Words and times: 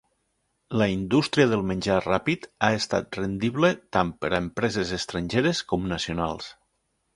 La 0.81 0.85
indústria 0.93 1.49
del 1.51 1.65
menjar 1.71 1.97
ràpid 2.05 2.47
ha 2.65 2.71
estat 2.79 3.19
rendible 3.21 3.71
tant 3.99 4.11
per 4.25 4.33
a 4.33 4.41
empreses 4.47 4.97
estrangeres 5.01 5.65
com 5.75 5.89
nacionals. 5.97 6.53